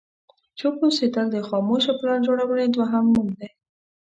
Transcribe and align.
چوپ 0.57 0.75
اوسېدل 0.83 1.27
د 1.31 1.37
خاموشه 1.47 1.91
پلان 1.99 2.19
جوړونې 2.27 2.67
دوهم 2.69 3.05
نوم 3.13 3.27
دی. 3.39 3.49